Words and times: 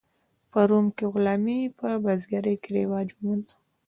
په 0.51 0.59
روم 0.69 0.85
کې 0.95 1.05
غلامي 1.13 1.59
په 1.79 1.89
بزګرۍ 2.03 2.55
کې 2.63 2.69
رواج 2.77 3.07
وموند. 3.13 3.47